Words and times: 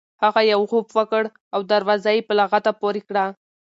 هغه 0.23 0.41
یو 0.53 0.61
غوپ 0.69 0.87
وکړ 0.97 1.23
او 1.53 1.59
دروازه 1.71 2.09
یې 2.15 2.21
په 2.27 2.33
لغته 2.39 2.71
پورې 2.81 3.01
کړه. 3.07 3.25